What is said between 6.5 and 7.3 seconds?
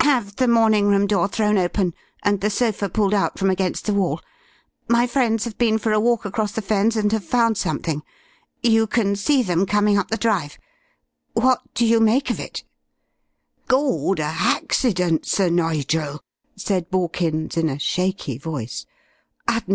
the Fens, and have